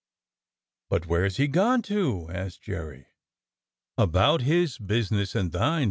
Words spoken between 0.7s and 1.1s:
"But